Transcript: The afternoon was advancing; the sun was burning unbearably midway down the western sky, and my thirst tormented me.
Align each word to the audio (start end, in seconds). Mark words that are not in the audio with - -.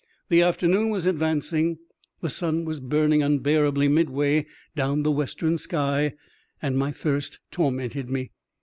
The 0.29 0.41
afternoon 0.41 0.89
was 0.89 1.05
advancing; 1.05 1.77
the 2.21 2.29
sun 2.31 2.65
was 2.65 2.79
burning 2.79 3.21
unbearably 3.21 3.87
midway 3.87 4.47
down 4.75 5.03
the 5.03 5.11
western 5.11 5.59
sky, 5.59 6.15
and 6.59 6.75
my 6.75 6.91
thirst 6.91 7.37
tormented 7.51 8.09
me. 8.09 8.31